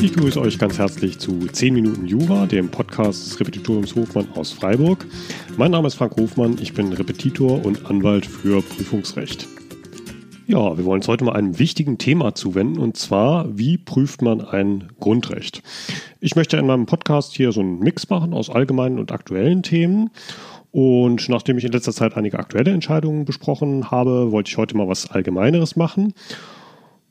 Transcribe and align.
Ich 0.00 0.12
begrüße 0.12 0.40
euch 0.40 0.58
ganz 0.58 0.78
herzlich 0.78 1.18
zu 1.18 1.40
10 1.40 1.74
Minuten 1.74 2.06
Jura, 2.06 2.46
dem 2.46 2.68
Podcast 2.68 3.26
des 3.26 3.40
Repetitoriums 3.40 3.96
Hofmann 3.96 4.28
aus 4.36 4.52
Freiburg. 4.52 5.06
Mein 5.56 5.72
Name 5.72 5.88
ist 5.88 5.94
Frank 5.94 6.16
Hofmann, 6.16 6.56
ich 6.60 6.72
bin 6.72 6.92
Repetitor 6.92 7.64
und 7.64 7.86
Anwalt 7.86 8.26
für 8.26 8.62
Prüfungsrecht. 8.62 9.48
Ja, 10.46 10.76
wir 10.76 10.84
wollen 10.84 11.00
uns 11.00 11.08
heute 11.08 11.24
mal 11.24 11.34
einem 11.34 11.58
wichtigen 11.58 11.98
Thema 11.98 12.34
zuwenden 12.34 12.78
und 12.78 12.96
zwar, 12.96 13.58
wie 13.58 13.76
prüft 13.76 14.22
man 14.22 14.40
ein 14.40 14.88
Grundrecht? 15.00 15.62
Ich 16.20 16.36
möchte 16.36 16.56
in 16.56 16.66
meinem 16.66 16.86
Podcast 16.86 17.34
hier 17.34 17.50
so 17.50 17.60
einen 17.60 17.78
Mix 17.80 18.08
machen 18.08 18.34
aus 18.34 18.50
allgemeinen 18.50 18.98
und 18.98 19.10
aktuellen 19.10 19.62
Themen. 19.62 20.10
Und 20.72 21.28
nachdem 21.28 21.58
ich 21.58 21.64
in 21.64 21.72
letzter 21.72 21.92
Zeit 21.92 22.16
einige 22.16 22.38
aktuelle 22.38 22.70
Entscheidungen 22.70 23.24
besprochen 23.24 23.90
habe, 23.90 24.30
wollte 24.30 24.50
ich 24.50 24.56
heute 24.56 24.76
mal 24.76 24.88
was 24.88 25.10
Allgemeineres 25.10 25.76
machen. 25.76 26.14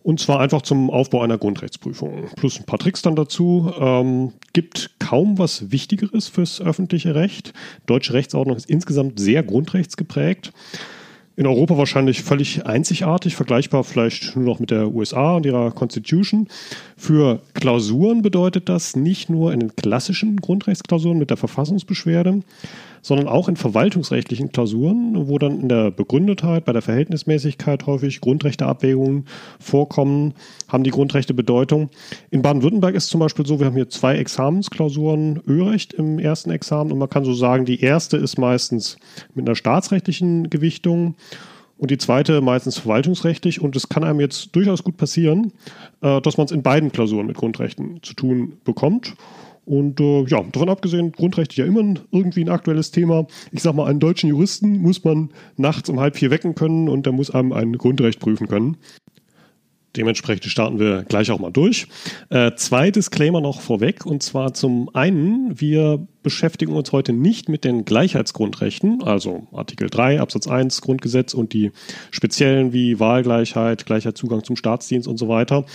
Und 0.01 0.21
zwar 0.21 0.39
einfach 0.39 0.61
zum 0.61 0.89
Aufbau 0.89 1.21
einer 1.21 1.37
Grundrechtsprüfung. 1.37 2.29
Plus 2.37 2.57
ein 2.57 2.65
paar 2.65 2.79
Tricks 2.79 3.01
dann 3.01 3.15
dazu. 3.15 3.71
Ähm, 3.79 4.31
gibt 4.53 4.91
kaum 4.99 5.37
was 5.37 5.71
Wichtigeres 5.71 6.29
fürs 6.29 6.61
öffentliche 6.61 7.15
Recht. 7.15 7.53
Deutsche 7.85 8.13
Rechtsordnung 8.13 8.55
ist 8.55 8.69
insgesamt 8.69 9.19
sehr 9.19 9.43
grundrechtsgeprägt 9.43 10.53
in 11.39 11.47
Europa 11.47 11.77
wahrscheinlich 11.77 12.21
völlig 12.21 12.65
einzigartig, 12.65 13.37
vergleichbar 13.37 13.85
vielleicht 13.85 14.35
nur 14.35 14.43
noch 14.43 14.59
mit 14.59 14.71
der 14.71 14.93
USA 14.93 15.37
und 15.37 15.45
ihrer 15.45 15.71
Constitution. 15.71 16.49
Für 16.97 17.39
Klausuren 17.53 18.21
bedeutet 18.21 18.67
das 18.67 18.97
nicht 18.97 19.29
nur 19.29 19.53
in 19.53 19.61
den 19.61 19.73
klassischen 19.73 20.35
Grundrechtsklausuren 20.35 21.17
mit 21.17 21.29
der 21.29 21.37
Verfassungsbeschwerde, 21.37 22.41
sondern 23.01 23.27
auch 23.27 23.47
in 23.47 23.55
verwaltungsrechtlichen 23.55 24.51
Klausuren, 24.51 25.27
wo 25.27 25.37
dann 25.37 25.59
in 25.61 25.69
der 25.69 25.91
Begründetheit, 25.91 26.65
bei 26.65 26.73
der 26.73 26.81
Verhältnismäßigkeit 26.81 27.85
häufig 27.85 28.21
Grundrechteabwägungen 28.21 29.25
vorkommen, 29.59 30.33
haben 30.67 30.83
die 30.83 30.91
Grundrechte 30.91 31.33
Bedeutung. 31.33 31.89
In 32.29 32.41
Baden-Württemberg 32.41 32.95
ist 32.95 33.07
zum 33.07 33.19
Beispiel 33.19 33.45
so, 33.45 33.59
wir 33.59 33.67
haben 33.67 33.75
hier 33.75 33.89
zwei 33.89 34.15
Examensklausuren 34.17 35.41
Örecht 35.47 35.93
im 35.93 36.19
ersten 36.19 36.51
Examen 36.51 36.91
und 36.91 36.97
man 36.97 37.09
kann 37.09 37.25
so 37.25 37.33
sagen, 37.33 37.65
die 37.65 37.81
erste 37.81 38.17
ist 38.17 38.37
meistens 38.37 38.97
mit 39.33 39.47
einer 39.47 39.55
staatsrechtlichen 39.55 40.49
Gewichtung 40.49 41.15
und 41.79 41.91
die 41.91 41.97
zweite 41.97 42.41
meistens 42.41 42.77
verwaltungsrechtlich. 42.77 43.61
Und 43.61 43.75
es 43.75 43.89
kann 43.89 44.03
einem 44.03 44.19
jetzt 44.19 44.55
durchaus 44.55 44.83
gut 44.83 44.97
passieren, 44.97 45.53
äh, 46.01 46.21
dass 46.21 46.37
man 46.37 46.45
es 46.45 46.51
in 46.51 46.61
beiden 46.61 46.91
Klausuren 46.91 47.25
mit 47.25 47.37
Grundrechten 47.37 48.03
zu 48.03 48.13
tun 48.13 48.57
bekommt. 48.65 49.15
Und 49.69 49.99
äh, 49.99 50.23
ja, 50.23 50.41
davon 50.51 50.67
abgesehen, 50.67 51.11
Grundrechte 51.11 51.61
ja 51.61 51.67
immer 51.67 51.93
irgendwie 52.09 52.43
ein 52.43 52.49
aktuelles 52.49 52.89
Thema. 52.89 53.27
Ich 53.51 53.61
sag 53.61 53.75
mal, 53.75 53.85
einen 53.85 53.99
deutschen 53.99 54.27
Juristen 54.27 54.79
muss 54.81 55.03
man 55.03 55.29
nachts 55.57 55.89
um 55.89 55.99
halb 55.99 56.17
vier 56.17 56.31
wecken 56.31 56.55
können 56.55 56.89
und 56.89 57.05
der 57.05 57.13
muss 57.13 57.29
einem 57.29 57.53
ein 57.53 57.73
Grundrecht 57.73 58.19
prüfen 58.19 58.47
können. 58.47 58.77
Dementsprechend 59.95 60.45
starten 60.45 60.79
wir 60.79 61.03
gleich 61.03 61.29
auch 61.29 61.37
mal 61.37 61.51
durch. 61.51 61.85
Äh, 62.31 62.53
zwei 62.55 62.89
Disclaimer 62.89 63.41
noch 63.41 63.61
vorweg. 63.61 64.07
Und 64.07 64.23
zwar 64.23 64.55
zum 64.55 64.89
einen, 64.95 65.61
wir 65.61 66.03
beschäftigen 66.23 66.73
uns 66.73 66.91
heute 66.91 67.13
nicht 67.13 67.47
mit 67.47 67.63
den 67.63 67.85
Gleichheitsgrundrechten, 67.85 69.03
also 69.03 69.45
Artikel 69.51 69.87
3 69.87 70.19
Absatz 70.19 70.47
1 70.47 70.81
Grundgesetz 70.81 71.35
und 71.35 71.53
die 71.53 71.71
speziellen 72.09 72.73
wie 72.73 72.99
Wahlgleichheit, 72.99 73.85
gleicher 73.85 74.15
Zugang 74.15 74.43
zum 74.43 74.55
Staatsdienst 74.55 75.07
und 75.07 75.17
so 75.17 75.27
weiter 75.27 75.65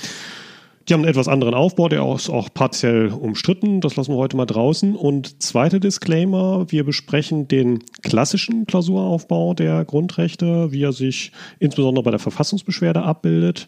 die 0.88 0.92
haben 0.92 1.00
einen 1.00 1.10
etwas 1.10 1.28
anderen 1.28 1.54
Aufbau, 1.54 1.88
der 1.88 2.06
ist 2.14 2.28
auch 2.28 2.48
partiell 2.52 3.08
umstritten. 3.08 3.80
Das 3.80 3.96
lassen 3.96 4.12
wir 4.12 4.18
heute 4.18 4.36
mal 4.36 4.44
draußen. 4.44 4.94
Und 4.94 5.42
zweiter 5.42 5.80
Disclaimer, 5.80 6.66
wir 6.70 6.84
besprechen 6.84 7.48
den 7.48 7.82
klassischen 8.02 8.66
Klausuraufbau 8.66 9.54
der 9.54 9.84
Grundrechte, 9.86 10.72
wie 10.72 10.82
er 10.82 10.92
sich 10.92 11.32
insbesondere 11.58 12.02
bei 12.02 12.10
der 12.10 12.20
Verfassungsbeschwerde 12.20 13.02
abbildet. 13.02 13.66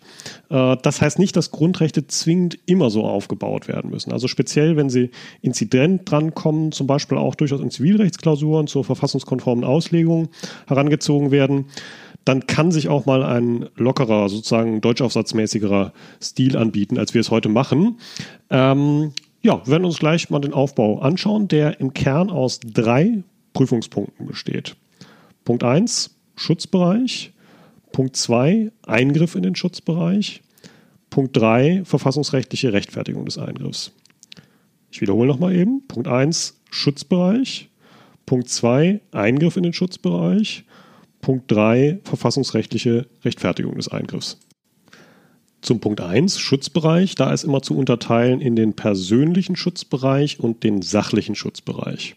Äh, 0.51 0.77
das 0.83 1.01
heißt 1.01 1.19
nicht, 1.19 1.37
dass 1.37 1.51
Grundrechte 1.51 2.07
zwingend 2.07 2.59
immer 2.67 2.91
so 2.91 3.05
aufgebaut 3.05 3.67
werden 3.67 3.91
müssen. 3.91 4.13
Also 4.13 4.29
speziell, 4.29 4.77
wenn 4.77 4.91
sie 4.91 5.11
inzident 5.41 6.11
drankommen, 6.11 6.71
zum 6.73 6.87
Beispiel 6.87 7.17
auch 7.17 7.35
durchaus 7.35 7.61
in 7.61 7.71
Zivilrechtsklausuren 7.71 8.67
zur 8.67 8.85
verfassungskonformen 8.85 9.65
Auslegung 9.65 10.29
herangezogen 10.67 11.31
werden 11.31 11.67
dann 12.27 12.47
kann 12.47 12.73
sich 12.73 12.89
auch 12.89 13.07
mal 13.07 13.23
ein 13.23 13.69
lockerer, 13.77 14.29
sozusagen 14.29 14.81
deutschaufsatzmäßigerer 14.81 15.93
Stil 16.21 16.57
anbieten, 16.57 16.99
als 16.99 17.15
wir 17.15 17.21
es 17.21 17.31
heute 17.31 17.49
machen. 17.49 17.99
Ähm, 18.51 19.13
ja, 19.43 19.65
wir 19.65 19.71
werden 19.71 19.85
uns 19.85 19.99
gleich 19.99 20.29
mal 20.29 20.41
den 20.41 20.53
Aufbau 20.53 20.99
anschauen, 20.99 21.47
der 21.47 21.81
im 21.81 21.95
Kern 21.95 22.31
aus 22.31 22.59
drei 22.59 23.23
Prüfungspunkten 23.53 24.27
besteht. 24.27 24.75
Punkt 25.45 25.63
1, 25.63 26.17
Schutzbereich. 26.35 27.33
Punkt 27.93 28.17
2, 28.17 28.73
Eingriff 28.85 29.37
in 29.37 29.45
den 29.45 29.55
Schutzbereich. 29.55 30.43
Punkt 31.11 31.37
3, 31.37 31.83
verfassungsrechtliche 31.85 32.73
Rechtfertigung 32.73 33.25
des 33.25 33.39
Eingriffs. 33.39 33.93
Ich 34.91 35.01
wiederhole 35.01 35.29
nochmal 35.29 35.55
eben. 35.55 35.87
Punkt 35.87 36.09
1, 36.09 36.61
Schutzbereich. 36.73 37.69
Punkt 38.27 38.49
2, 38.49 39.01
Eingriff 39.13 39.57
in 39.57 39.63
den 39.63 39.73
Schutzbereich. 39.73 40.65
Punkt 41.27 41.51
3 41.51 41.99
verfassungsrechtliche 42.05 43.09
Rechtfertigung 43.25 43.75
des 43.75 43.89
Eingriffs. 43.89 44.39
Zum 45.61 45.81
Punkt 45.81 46.01
1 46.01 46.39
Schutzbereich, 46.39 47.17
da 47.17 47.33
ist 47.33 47.43
immer 47.43 47.63
zu 47.63 47.77
unterteilen 47.77 48.41
in 48.41 48.55
den 48.55 48.75
persönlichen 48.75 49.57
Schutzbereich 49.57 50.39
und 50.39 50.63
den 50.63 50.83
sachlichen 50.83 51.35
Schutzbereich. 51.35 52.15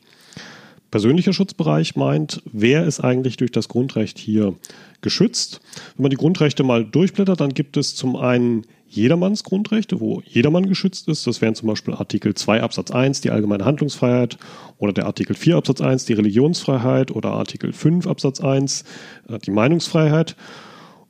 Persönlicher 0.92 1.34
Schutzbereich 1.34 1.96
meint, 1.96 2.42
wer 2.52 2.86
ist 2.86 3.00
eigentlich 3.00 3.38
durch 3.38 3.52
das 3.52 3.68
Grundrecht 3.68 4.18
hier 4.18 4.56
geschützt? 5.02 5.62
Wenn 5.96 6.04
man 6.04 6.10
die 6.10 6.18
Grundrechte 6.18 6.64
mal 6.64 6.84
durchblättert, 6.84 7.40
dann 7.40 7.54
gibt 7.54 7.78
es 7.78 7.96
zum 7.96 8.16
einen 8.16 8.66
jedermanns 8.90 9.44
Grundrechte, 9.44 10.00
wo 10.00 10.22
jedermann 10.26 10.68
geschützt 10.68 11.08
ist. 11.08 11.28
Das 11.28 11.42
wären 11.42 11.54
zum 11.54 11.68
Beispiel 11.68 11.94
Artikel 11.94 12.34
2 12.34 12.64
Absatz 12.64 12.90
1, 12.90 13.22
die 13.22 13.30
allgemeine 13.30 13.66
Handlungsfreiheit, 13.66 14.38
oder 14.78 14.94
der 14.94 15.06
Artikel 15.06 15.36
4 15.36 15.58
Absatz 15.58 15.80
1, 15.80 16.06
die 16.06 16.14
Religionsfreiheit, 16.14 17.12
oder 17.12 17.32
Artikel 17.32 17.72
5 17.72 18.08
Absatz 18.08 18.42
1, 18.42 18.84
äh, 19.30 19.38
die 19.38 19.52
Meinungsfreiheit. 19.52 20.36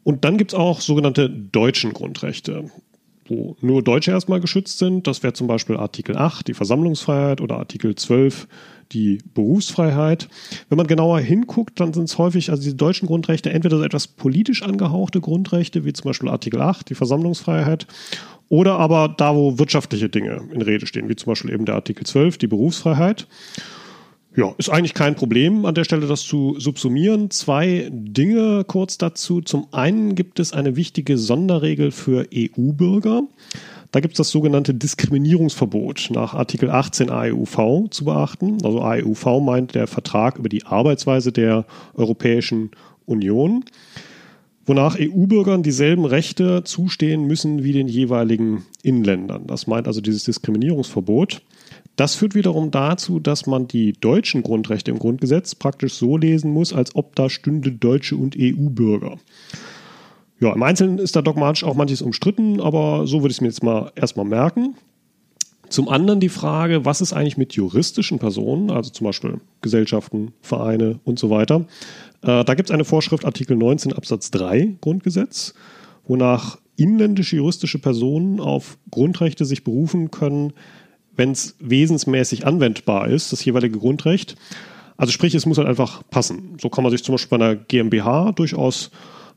Und 0.03 0.25
dann 0.25 0.37
gibt 0.37 0.51
es 0.51 0.59
auch 0.59 0.81
sogenannte 0.81 1.29
deutschen 1.29 1.93
Grundrechte, 1.93 2.69
wo 3.27 3.55
nur 3.61 3.81
Deutsche 3.81 4.11
erstmal 4.11 4.41
geschützt 4.41 4.79
sind. 4.79 5.07
Das 5.07 5.23
wäre 5.23 5.33
zum 5.33 5.47
Beispiel 5.47 5.77
Artikel 5.77 6.17
8, 6.17 6.49
die 6.49 6.53
Versammlungsfreiheit, 6.53 7.39
oder 7.39 7.57
Artikel 7.57 7.95
12, 7.95 8.47
die 8.91 9.19
Berufsfreiheit. 9.33 10.27
Wenn 10.69 10.77
man 10.77 10.87
genauer 10.87 11.19
hinguckt, 11.19 11.79
dann 11.79 11.93
sind 11.93 12.05
es 12.05 12.17
häufig, 12.17 12.49
also 12.49 12.63
diese 12.63 12.75
deutschen 12.75 13.07
Grundrechte, 13.07 13.51
entweder 13.51 13.77
so 13.77 13.83
etwas 13.83 14.07
politisch 14.07 14.63
angehauchte 14.63 15.21
Grundrechte, 15.21 15.85
wie 15.85 15.93
zum 15.93 16.09
Beispiel 16.09 16.29
Artikel 16.29 16.61
8, 16.61 16.89
die 16.89 16.95
Versammlungsfreiheit, 16.95 17.87
oder 18.49 18.79
aber 18.79 19.13
da, 19.15 19.35
wo 19.35 19.59
wirtschaftliche 19.59 20.09
Dinge 20.09 20.41
in 20.51 20.61
Rede 20.61 20.87
stehen, 20.87 21.07
wie 21.07 21.15
zum 21.15 21.31
Beispiel 21.31 21.53
eben 21.53 21.65
der 21.65 21.75
Artikel 21.75 22.05
12, 22.05 22.39
die 22.39 22.47
Berufsfreiheit. 22.47 23.27
Ja, 24.35 24.53
ist 24.57 24.69
eigentlich 24.69 24.93
kein 24.93 25.15
Problem 25.15 25.65
an 25.65 25.75
der 25.75 25.83
Stelle, 25.83 26.07
das 26.07 26.21
zu 26.21 26.55
subsumieren. 26.59 27.31
Zwei 27.31 27.89
Dinge 27.91 28.63
kurz 28.63 28.97
dazu. 28.97 29.41
Zum 29.41 29.67
einen 29.71 30.15
gibt 30.15 30.39
es 30.39 30.53
eine 30.53 30.75
wichtige 30.75 31.17
Sonderregel 31.17 31.91
für 31.91 32.27
EU-Bürger. 32.33 33.23
Da 33.91 34.01
gibt 34.01 34.13
es 34.13 34.17
das 34.17 34.29
sogenannte 34.29 34.75
Diskriminierungsverbot 34.75 36.09
nach 36.11 36.35
Artikel 36.35 36.69
18 36.69 37.09
AEUV 37.09 37.89
zu 37.89 38.05
beachten. 38.05 38.57
Also 38.63 38.81
AEUV 38.81 39.41
meint 39.41 39.73
der 39.73 39.87
Vertrag 39.87 40.37
über 40.37 40.49
die 40.49 40.65
Arbeitsweise 40.65 41.31
der 41.31 41.65
Europäischen 41.95 42.69
Union, 43.07 43.65
wonach 44.67 44.95
EU-Bürgern 44.99 45.63
dieselben 45.63 46.05
Rechte 46.05 46.63
zustehen 46.63 47.25
müssen 47.25 47.63
wie 47.63 47.71
den 47.71 47.87
jeweiligen 47.87 48.63
Inländern. 48.83 49.47
Das 49.47 49.65
meint 49.65 49.87
also 49.87 50.01
dieses 50.01 50.23
Diskriminierungsverbot. 50.25 51.41
Das 51.95 52.13
führt 52.13 52.35
wiederum 52.35 52.69
dazu, 52.69 53.19
dass 53.19 53.47
man 53.47 53.67
die 53.67 53.93
deutschen 53.93 54.43
Grundrechte 54.43 54.91
im 54.91 54.99
Grundgesetz 54.99 55.55
praktisch 55.55 55.95
so 55.95 56.15
lesen 56.15 56.51
muss, 56.51 56.73
als 56.73 56.95
ob 56.95 57.15
da 57.15 57.29
stünde 57.29 57.71
Deutsche 57.71 58.15
und 58.15 58.37
EU-Bürger. 58.39 59.17
Ja, 60.39 60.53
im 60.53 60.63
Einzelnen 60.63 60.99
ist 60.99 61.15
da 61.15 61.21
dogmatisch 61.21 61.63
auch 61.63 61.75
manches 61.75 62.01
umstritten, 62.01 62.61
aber 62.61 63.07
so 63.07 63.21
würde 63.21 63.31
ich 63.31 63.37
es 63.37 63.41
mir 63.41 63.47
jetzt 63.47 63.63
mal 63.63 63.91
erstmal 63.95 64.25
merken. 64.25 64.75
Zum 65.69 65.87
anderen 65.87 66.19
die 66.19 66.29
Frage, 66.29 66.85
was 66.85 67.01
ist 67.01 67.13
eigentlich 67.13 67.37
mit 67.37 67.53
juristischen 67.53 68.17
Personen, 68.17 68.71
also 68.71 68.89
zum 68.89 69.05
Beispiel 69.05 69.39
Gesellschaften, 69.61 70.33
Vereine 70.41 70.99
und 71.03 71.19
so 71.19 71.29
weiter. 71.29 71.65
Äh, 72.23 72.43
da 72.43 72.55
gibt 72.55 72.69
es 72.69 72.73
eine 72.73 72.85
Vorschrift, 72.85 73.25
Artikel 73.25 73.55
19 73.55 73.93
Absatz 73.93 74.31
3 74.31 74.77
Grundgesetz, 74.81 75.53
wonach 76.07 76.57
inländische 76.75 77.35
juristische 77.35 77.77
Personen 77.77 78.39
auf 78.39 78.77
Grundrechte 78.89 79.45
sich 79.45 79.63
berufen 79.63 80.09
können, 80.09 80.53
wenn 81.15 81.31
es 81.31 81.55
wesensmäßig 81.59 82.47
anwendbar 82.47 83.09
ist, 83.09 83.33
das 83.33 83.43
jeweilige 83.43 83.77
Grundrecht. 83.77 84.37
Also 84.97 85.11
sprich, 85.11 85.35
es 85.35 85.45
muss 85.45 85.57
halt 85.57 85.67
einfach 85.67 86.01
passen. 86.09 86.57
So 86.59 86.69
kann 86.69 86.83
man 86.83 86.91
sich 86.91 87.03
zum 87.03 87.13
Beispiel 87.13 87.37
bei 87.37 87.45
einer 87.45 87.55
GmbH 87.55 88.31
durchaus 88.31 88.89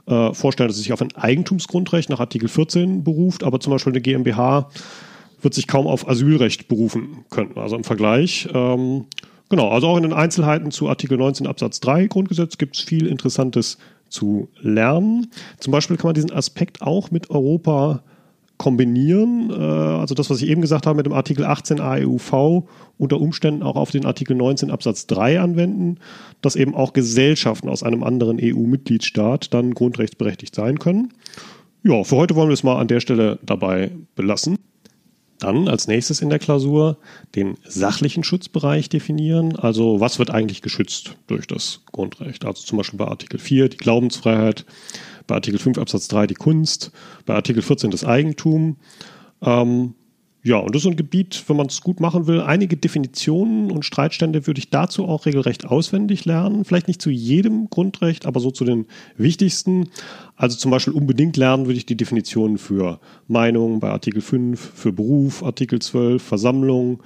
äh, 0.07 0.35
vorstellen, 0.35 0.69
dass 0.69 0.77
es 0.77 0.83
sich 0.83 0.93
auf 0.93 1.03
ein 1.03 1.15
Eigentumsgrundrecht 1.15 2.11
nach 2.11 2.21
Artikel 2.21 2.49
14 2.49 3.05
beruft, 3.05 3.45
aber 3.45 3.61
zum 3.61 3.73
Beispiel 3.73 3.93
eine 3.93 4.01
GmbH 4.01 4.69
wird 5.41 5.55
sich 5.55 5.67
kaum 5.67 5.87
auf 5.87 6.09
Asylrecht 6.09 6.69
berufen 6.69 7.25
können. 7.31 7.57
Also 7.57 7.77
im 7.77 7.85
Vergleich. 7.85 8.49
Ähm, 8.53 9.07
genau, 9.49 9.69
also 9.71 9.89
auch 9.89 9.97
in 9.97 10.05
den 10.05 10.13
Einzelheiten 10.13 10.71
zu 10.71 10.89
Artikel 10.89 11.19
19 11.19 11.47
Absatz 11.47 11.81
3 11.81 12.07
Grundgesetz 12.07 12.59
gibt 12.59 12.77
es 12.77 12.83
viel 12.83 13.07
Interessantes 13.07 13.79
zu 14.09 14.49
lernen. 14.61 15.31
Zum 15.59 15.73
Beispiel 15.73 15.97
kann 15.97 16.09
man 16.09 16.15
diesen 16.15 16.33
Aspekt 16.33 16.83
auch 16.83 17.11
mit 17.11 17.31
Europa 17.31 18.03
kombinieren. 18.63 19.51
Äh, 19.51 19.55
also 19.55 20.15
das, 20.15 20.31
was 20.31 20.41
ich 20.41 20.49
eben 20.49 20.61
gesagt 20.63 20.87
habe 20.87 20.97
mit 20.97 21.07
dem 21.07 21.13
Artikel 21.13 21.45
18 21.45 21.81
AEUV, 21.81 22.63
unter 22.97 23.21
Umständen 23.21 23.65
auch 23.65 23.75
auf 23.75 23.91
den 23.91 24.07
Artikel 24.07 24.37
19 24.37 24.71
Absatz 24.71 25.09
3 25.09 25.41
anwenden, 25.41 25.99
dass 26.43 26.55
eben 26.55 26.77
auch 26.77 26.93
Gesellschaften 26.93 27.69
aus 27.69 27.83
einem 27.83 28.05
anderen 28.05 28.39
EU-Mitgliedstaat 28.41 29.53
dann 29.53 29.75
grundrechtsberechtigt 29.75 30.55
sein 30.55 30.79
können. 30.79 31.13
Ja, 31.83 32.05
für 32.05 32.15
heute 32.15 32.37
wollen 32.37 32.51
wir 32.51 32.55
es 32.55 32.63
mal 32.63 32.79
an 32.79 32.87
der 32.87 33.01
Stelle 33.01 33.41
dabei 33.43 33.91
belassen. 34.15 34.57
Dann 35.41 35.67
als 35.67 35.89
nächstes 35.89 36.21
in 36.21 36.31
der 36.31 36.39
Klausur 36.39 36.99
den 37.35 37.57
sachlichen 37.67 38.23
Schutzbereich 38.23 38.89
definieren. 38.89 39.57
Also 39.57 39.99
was 39.99 40.21
wird 40.21 40.31
eigentlich 40.31 40.63
geschützt 40.63 41.17
durch 41.27 41.49
das 41.49 41.81
Grundrecht? 41.91 42.45
Also 42.45 42.63
zum 42.63 42.79
Beispiel 42.79 42.99
bei 42.99 43.09
Artikel 43.09 43.41
4 43.41 43.71
die 43.71 43.77
Glaubensfreiheit, 43.77 44.65
bei 45.27 45.35
Artikel 45.37 45.59
5 45.59 45.79
Absatz 45.79 46.09
3 46.09 46.27
die 46.27 46.35
Kunst, 46.35 46.93
bei 47.27 47.35
Artikel 47.35 47.63
14 47.63 47.91
das 47.91 48.05
Eigentum. 48.05 48.77
Ähm, 49.43 49.95
ja, 50.45 50.57
und 50.57 50.75
das 50.75 50.81
ist 50.81 50.85
so 50.85 50.91
ein 50.91 50.97
Gebiet, 50.97 51.45
wenn 51.47 51.57
man 51.57 51.67
es 51.67 51.83
gut 51.83 52.01
machen 52.01 52.27
will. 52.27 52.41
Einige 52.41 52.77
Definitionen 52.77 53.71
und 53.71 53.85
Streitstände 53.85 54.45
würde 54.49 54.59
ich 54.59 54.71
dazu 54.71 55.07
auch 55.07 55.25
regelrecht 55.25 55.67
auswendig 55.67 56.25
lernen. 56.25 56.65
Vielleicht 56.65 56.89
nicht 56.89 57.01
zu 57.01 57.11
jedem 57.11 57.71
Grundrecht, 57.71 58.27
aber 58.27 58.41
so 58.41 58.51
zu 58.51 58.65
den 58.65 58.87
wichtigsten. 59.17 59.89
Also 60.35 60.57
zum 60.57 60.73
Beispiel 60.73 60.95
unbedingt 60.95 61.37
lernen 61.37 61.67
würde 61.67 61.79
ich 61.79 61.87
die 61.87 61.97
Definitionen 61.97 62.59
für 62.59 62.99
Meinung 63.29 63.79
bei 63.79 63.91
Artikel 63.91 64.21
5, 64.21 64.59
für 64.75 64.93
Beruf, 64.93 65.45
Artikel 65.45 65.81
12, 65.81 66.21
Versammlung, 66.21 67.05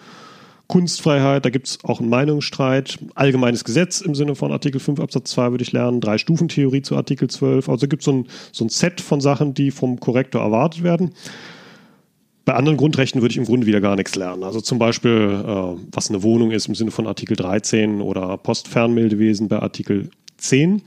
Kunstfreiheit, 0.68 1.44
da 1.44 1.50
gibt 1.50 1.68
es 1.68 1.78
auch 1.84 2.00
einen 2.00 2.08
Meinungsstreit. 2.08 2.98
Allgemeines 3.14 3.64
Gesetz 3.64 4.00
im 4.00 4.14
Sinne 4.14 4.34
von 4.34 4.50
Artikel 4.50 4.80
5 4.80 4.98
Absatz 5.00 5.30
2 5.30 5.52
würde 5.52 5.62
ich 5.62 5.72
lernen. 5.72 6.00
Drei-Stufen-Theorie 6.00 6.82
zu 6.82 6.96
Artikel 6.96 7.28
12. 7.28 7.68
Also 7.68 7.86
gibt 7.86 8.02
es 8.02 8.06
so 8.06 8.12
ein, 8.12 8.26
so 8.52 8.64
ein 8.64 8.68
Set 8.68 9.00
von 9.00 9.20
Sachen, 9.20 9.54
die 9.54 9.70
vom 9.70 10.00
Korrektor 10.00 10.42
erwartet 10.42 10.82
werden. 10.82 11.12
Bei 12.44 12.54
anderen 12.54 12.76
Grundrechten 12.76 13.22
würde 13.22 13.32
ich 13.32 13.38
im 13.38 13.44
Grunde 13.44 13.66
wieder 13.66 13.80
gar 13.80 13.96
nichts 13.96 14.14
lernen. 14.14 14.44
Also 14.44 14.60
zum 14.60 14.78
Beispiel, 14.78 15.42
äh, 15.44 15.80
was 15.92 16.10
eine 16.10 16.22
Wohnung 16.22 16.50
ist 16.50 16.66
im 16.68 16.74
Sinne 16.74 16.90
von 16.90 17.06
Artikel 17.06 17.36
13 17.36 18.00
oder 18.00 18.36
Postfernmeldewesen 18.36 19.48
bei 19.48 19.60
Artikel 19.60 20.10
10. 20.38 20.82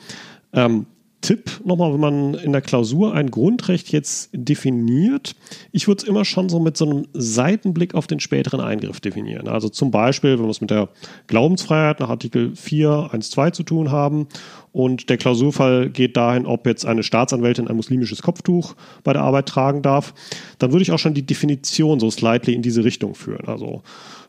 Ähm, 0.53 0.85
Tipp 1.21 1.61
nochmal, 1.65 1.93
wenn 1.93 1.99
man 1.99 2.33
in 2.33 2.53
der 2.53 2.61
Klausur 2.61 3.13
ein 3.13 3.29
Grundrecht 3.29 3.91
jetzt 3.91 4.29
definiert, 4.33 5.35
ich 5.71 5.87
würde 5.87 6.01
es 6.01 6.07
immer 6.07 6.23
schon 6.23 6.47
so 6.47 6.59
mit 6.59 6.77
so 6.77 6.85
einem 6.85 7.07
Seitenblick 7.13 7.93
auf 7.93 8.07
den 8.07 8.19
späteren 8.19 8.61
Eingriff 8.61 9.01
definieren. 9.01 9.47
Also 9.47 9.67
zum 9.67 9.91
Beispiel, 9.91 10.37
wenn 10.37 10.45
wir 10.45 10.51
es 10.51 10.61
mit 10.61 10.69
der 10.69 10.89
Glaubensfreiheit 11.27 11.99
nach 11.99 12.09
Artikel 12.09 12.55
4 12.55 13.09
1 13.11 13.29
2 13.31 13.51
zu 13.51 13.63
tun 13.63 13.91
haben 13.91 14.27
und 14.71 15.09
der 15.09 15.17
Klausurfall 15.17 15.89
geht 15.89 16.15
dahin, 16.15 16.45
ob 16.45 16.67
jetzt 16.67 16.85
eine 16.85 17.03
Staatsanwältin 17.03 17.67
ein 17.67 17.75
muslimisches 17.75 18.21
Kopftuch 18.21 18.75
bei 19.03 19.13
der 19.13 19.23
Arbeit 19.23 19.47
tragen 19.47 19.81
darf, 19.81 20.13
dann 20.59 20.71
würde 20.71 20.83
ich 20.83 20.91
auch 20.91 20.99
schon 20.99 21.13
die 21.13 21.25
Definition 21.25 21.99
so 21.99 22.11
slightly 22.11 22.53
in 22.53 22.61
diese 22.61 22.83
Richtung 22.83 23.15
führen. 23.15 23.47
Also 23.47 23.81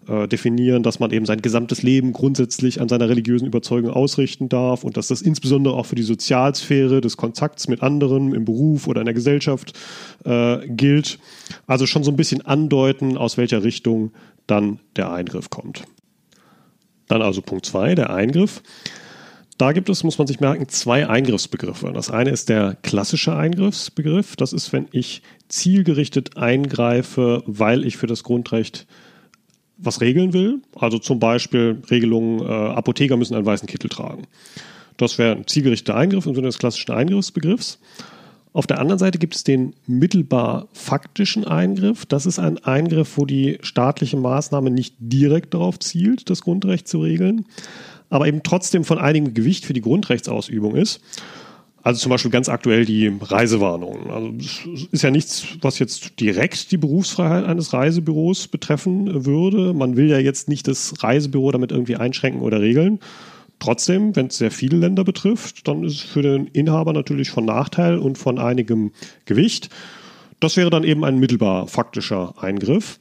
äh, 0.09 0.27
definieren, 0.27 0.83
dass 0.83 0.99
man 0.99 1.11
eben 1.11 1.27
sein 1.27 1.43
gesamtes 1.43 1.83
Leben 1.83 2.13
grundsätzlich 2.13 2.81
an 2.81 2.89
seiner 2.89 3.09
religiösen 3.09 3.47
Überzeugung 3.47 3.91
ausrichten 3.91 4.49
darf 4.49 4.83
und 4.83 4.97
dass 4.97 5.09
das 5.09 5.21
insbesondere 5.21 5.75
auch 5.75 5.87
für 5.87 5.95
die 5.95 6.03
Sozialsphäre 6.03 7.03
des 7.03 7.19
Kontakts 7.19 7.69
mit 7.69 7.83
anderen 7.83 8.35
im 8.35 8.47
Beruf 8.47 8.89
oder 8.89 9.03
in 9.03 9.05
der 9.05 9.15
Gesellschaft 9.15 9.79
äh, 10.25 10.67
gilt. 10.69 11.19
Also 11.67 11.87
schon 11.87 12.03
so 12.03 12.11
ein 12.11 12.17
bisschen 12.17 12.45
andeuten, 12.47 13.19
aus 13.19 13.37
welcher 13.37 13.63
Richtung 13.63 14.13
dann 14.47 14.81
der 14.97 15.13
Eingriff 15.13 15.51
kommt. 15.51 15.85
Dann 17.09 17.23
also 17.23 17.43
Punkt 17.43 17.67
2, 17.67 17.95
der 17.95 18.11
Eingriff. 18.11 18.63
Da 19.61 19.73
gibt 19.73 19.91
es, 19.91 20.05
muss 20.05 20.17
man 20.17 20.27
sich 20.27 20.41
merken, 20.41 20.71
zwei 20.71 21.07
Eingriffsbegriffe. 21.07 21.93
Das 21.93 22.11
eine 22.11 22.31
ist 22.31 22.49
der 22.49 22.79
klassische 22.81 23.37
Eingriffsbegriff. 23.37 24.35
Das 24.35 24.55
ist, 24.55 24.73
wenn 24.73 24.89
ich 24.91 25.21
zielgerichtet 25.49 26.39
eingreife, 26.39 27.43
weil 27.45 27.85
ich 27.85 27.99
für 27.99 28.07
das 28.07 28.25
Grundrecht 28.25 28.87
was 29.77 30.01
regeln 30.01 30.33
will. 30.33 30.63
Also 30.75 30.99
zum 30.99 31.21
Beispiel 31.21 31.83
Regelungen, 31.91 32.41
äh, 32.41 32.47
Apotheker 32.47 33.19
müssen 33.19 33.35
einen 33.35 33.45
weißen 33.45 33.69
Kittel 33.69 33.91
tragen. 33.91 34.23
Das 34.97 35.19
wäre 35.19 35.37
ein 35.37 35.47
zielgerichteter 35.47 35.95
Eingriff 35.95 36.25
im 36.25 36.35
Sinne 36.35 36.47
des 36.47 36.59
klassischen 36.59 36.93
Eingriffsbegriffs. 36.93 37.81
Auf 38.55 38.67
der 38.67 38.81
anderen 38.81 38.99
Seite 38.99 39.19
gibt 39.19 39.37
es 39.37 39.45
den 39.45 39.75
mittelbar 39.87 40.69
faktischen 40.73 41.45
Eingriff. 41.45 42.07
Das 42.07 42.25
ist 42.25 42.39
ein 42.39 42.57
Eingriff, 42.65 43.19
wo 43.19 43.27
die 43.27 43.59
staatliche 43.61 44.17
Maßnahme 44.17 44.71
nicht 44.71 44.95
direkt 44.99 45.53
darauf 45.53 45.79
zielt, 45.79 46.31
das 46.31 46.41
Grundrecht 46.41 46.89
zu 46.89 47.03
regeln, 47.03 47.45
aber 48.11 48.27
eben 48.27 48.43
trotzdem 48.43 48.85
von 48.85 48.99
einigem 48.99 49.33
Gewicht 49.33 49.65
für 49.65 49.73
die 49.73 49.81
Grundrechtsausübung 49.81 50.77
ist. 50.77 51.01
Also 51.83 52.01
zum 52.01 52.11
Beispiel 52.11 52.31
ganz 52.31 52.51
aktuell 52.51 52.85
die 52.85 53.11
Reisewarnung. 53.21 54.11
Also 54.11 54.33
es 54.39 54.89
ist 54.93 55.03
ja 55.03 55.11
nichts, 55.11 55.47
was 55.63 55.79
jetzt 55.79 56.21
direkt 56.21 56.73
die 56.73 56.77
Berufsfreiheit 56.77 57.47
eines 57.47 57.73
Reisebüros 57.73 58.49
betreffen 58.49 59.25
würde. 59.25 59.73
Man 59.73 59.97
will 59.97 60.11
ja 60.11 60.19
jetzt 60.19 60.49
nicht 60.49 60.69
das 60.69 61.03
Reisebüro 61.03 61.53
damit 61.53 61.73
irgendwie 61.73 61.97
einschränken 61.97 62.43
oder 62.43 62.61
regeln. 62.61 63.01
Trotzdem, 63.61 64.15
wenn 64.15 64.27
es 64.27 64.39
sehr 64.39 64.51
viele 64.51 64.77
Länder 64.77 65.05
betrifft, 65.05 65.69
dann 65.69 65.85
ist 65.85 65.95
es 65.95 66.01
für 66.01 66.23
den 66.23 66.47
Inhaber 66.49 66.93
natürlich 66.93 67.31
von 67.31 67.47
Nachteil 67.47 67.99
und 67.99 68.19
von 68.19 68.39
einigem 68.39 68.93
Gewicht. 69.25 69.71
Das 70.41 70.57
wäre 70.57 70.71
dann 70.71 70.85
eben 70.85 71.05
ein 71.05 71.19
mittelbar 71.19 71.67
faktischer 71.67 72.35
Eingriff. 72.43 72.99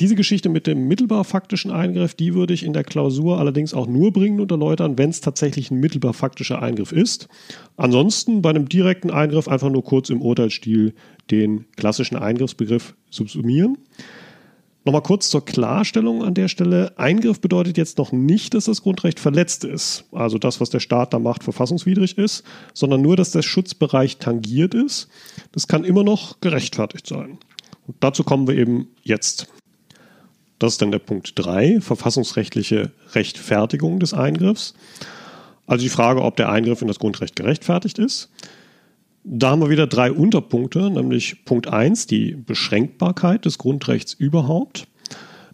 Diese 0.00 0.16
Geschichte 0.16 0.48
mit 0.48 0.66
dem 0.66 0.88
mittelbar 0.88 1.24
faktischen 1.24 1.70
Eingriff, 1.70 2.14
die 2.14 2.34
würde 2.34 2.52
ich 2.52 2.64
in 2.64 2.72
der 2.72 2.82
Klausur 2.82 3.38
allerdings 3.38 3.74
auch 3.74 3.86
nur 3.86 4.12
bringen 4.12 4.40
und 4.40 4.50
erläutern, 4.50 4.98
wenn 4.98 5.10
es 5.10 5.20
tatsächlich 5.20 5.70
ein 5.70 5.78
mittelbar 5.78 6.14
faktischer 6.14 6.60
Eingriff 6.60 6.90
ist. 6.90 7.28
Ansonsten 7.76 8.42
bei 8.42 8.50
einem 8.50 8.68
direkten 8.68 9.10
Eingriff 9.10 9.46
einfach 9.46 9.70
nur 9.70 9.84
kurz 9.84 10.10
im 10.10 10.20
Urteilsstil 10.20 10.94
den 11.30 11.66
klassischen 11.76 12.16
Eingriffsbegriff 12.16 12.94
subsumieren. 13.08 13.78
Nochmal 14.84 15.02
kurz 15.02 15.28
zur 15.28 15.44
Klarstellung 15.44 16.24
an 16.24 16.32
der 16.32 16.48
Stelle. 16.48 16.94
Eingriff 16.96 17.40
bedeutet 17.40 17.76
jetzt 17.76 17.98
noch 17.98 18.12
nicht, 18.12 18.54
dass 18.54 18.64
das 18.64 18.82
Grundrecht 18.82 19.20
verletzt 19.20 19.64
ist, 19.64 20.04
also 20.10 20.38
das, 20.38 20.60
was 20.60 20.70
der 20.70 20.80
Staat 20.80 21.12
da 21.12 21.18
macht, 21.18 21.44
verfassungswidrig 21.44 22.16
ist, 22.16 22.44
sondern 22.72 23.02
nur, 23.02 23.16
dass 23.16 23.30
der 23.30 23.42
Schutzbereich 23.42 24.16
tangiert 24.16 24.74
ist. 24.74 25.08
Das 25.52 25.68
kann 25.68 25.84
immer 25.84 26.02
noch 26.02 26.40
gerechtfertigt 26.40 27.06
sein. 27.06 27.38
Und 27.86 27.96
dazu 28.00 28.24
kommen 28.24 28.48
wir 28.48 28.56
eben 28.56 28.88
jetzt. 29.02 29.48
Das 30.58 30.74
ist 30.74 30.82
dann 30.82 30.92
der 30.92 30.98
Punkt 30.98 31.32
3, 31.34 31.80
verfassungsrechtliche 31.80 32.90
Rechtfertigung 33.12 34.00
des 34.00 34.14
Eingriffs. 34.14 34.74
Also 35.66 35.82
die 35.82 35.90
Frage, 35.90 36.22
ob 36.22 36.36
der 36.36 36.50
Eingriff 36.50 36.80
in 36.80 36.88
das 36.88 36.98
Grundrecht 36.98 37.36
gerechtfertigt 37.36 37.98
ist. 37.98 38.30
Da 39.22 39.50
haben 39.50 39.60
wir 39.60 39.70
wieder 39.70 39.86
drei 39.86 40.10
Unterpunkte, 40.12 40.90
nämlich 40.90 41.44
Punkt 41.44 41.68
1, 41.68 42.06
die 42.06 42.32
Beschränkbarkeit 42.34 43.44
des 43.44 43.58
Grundrechts 43.58 44.14
überhaupt. 44.14 44.86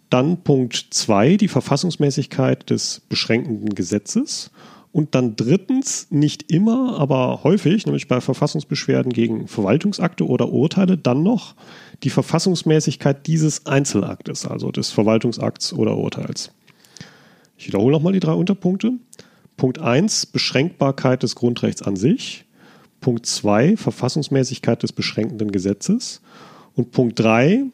Dann 0.09 0.43
Punkt 0.43 0.87
2, 0.91 1.35
die 1.35 1.49
Verfassungsmäßigkeit 1.49 2.69
des 2.69 3.01
beschränkenden 3.09 3.75
Gesetzes. 3.75 4.51
Und 4.93 5.15
dann 5.15 5.35
drittens, 5.35 6.07
nicht 6.11 6.49
immer, 6.49 6.97
aber 6.97 7.43
häufig, 7.43 7.85
nämlich 7.85 8.07
bei 8.07 8.21
Verfassungsbeschwerden 8.21 9.11
gegen 9.11 9.47
Verwaltungsakte 9.49 10.25
oder 10.25 10.49
Urteile, 10.49 10.97
dann 10.97 11.23
noch 11.23 11.53
die 12.03 12.09
Verfassungsmäßigkeit 12.09 13.27
dieses 13.27 13.65
Einzelaktes, 13.65 14.47
also 14.47 14.71
des 14.71 14.91
Verwaltungsakts 14.91 15.73
oder 15.73 15.97
Urteils. 15.97 16.51
Ich 17.57 17.67
wiederhole 17.67 17.91
nochmal 17.91 18.13
die 18.13 18.21
drei 18.21 18.31
Unterpunkte. 18.31 18.93
Punkt 19.57 19.79
1, 19.79 20.27
Beschränkbarkeit 20.27 21.21
des 21.21 21.35
Grundrechts 21.35 21.81
an 21.81 21.97
sich. 21.97 22.45
Punkt 23.01 23.25
2 23.25 23.77
Verfassungsmäßigkeit 23.77 24.81
des 24.83 24.91
beschränkenden 24.91 25.51
Gesetzes 25.51 26.21
und 26.75 26.91
Punkt 26.91 27.19
3 27.19 27.65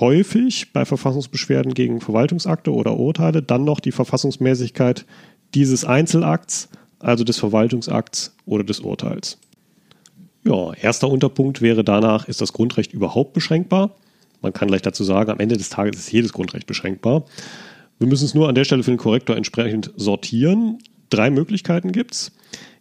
häufig 0.00 0.72
bei 0.72 0.84
Verfassungsbeschwerden 0.84 1.74
gegen 1.74 2.00
Verwaltungsakte 2.00 2.72
oder 2.72 2.96
Urteile 2.96 3.42
dann 3.42 3.64
noch 3.64 3.80
die 3.80 3.92
Verfassungsmäßigkeit 3.92 5.06
dieses 5.54 5.84
Einzelakts, 5.84 6.68
also 6.98 7.24
des 7.24 7.38
Verwaltungsakts 7.38 8.34
oder 8.44 8.64
des 8.64 8.80
Urteils. 8.80 9.38
Ja, 10.44 10.72
erster 10.74 11.08
Unterpunkt 11.08 11.62
wäre 11.62 11.84
danach, 11.84 12.28
ist 12.28 12.40
das 12.40 12.52
Grundrecht 12.52 12.92
überhaupt 12.92 13.32
beschränkbar? 13.32 13.96
Man 14.40 14.52
kann 14.52 14.68
gleich 14.68 14.82
dazu 14.82 15.04
sagen, 15.04 15.30
am 15.30 15.40
Ende 15.40 15.56
des 15.56 15.68
Tages 15.68 15.98
ist 15.98 16.12
jedes 16.12 16.32
Grundrecht 16.32 16.66
beschränkbar. 16.66 17.24
Wir 17.98 18.06
müssen 18.06 18.24
es 18.24 18.34
nur 18.34 18.48
an 18.48 18.54
der 18.54 18.64
Stelle 18.64 18.82
für 18.82 18.92
den 18.92 18.98
Korrektor 18.98 19.36
entsprechend 19.36 19.90
sortieren. 19.96 20.78
Drei 21.10 21.30
Möglichkeiten 21.30 21.90
gibt 21.92 22.14
es. 22.14 22.32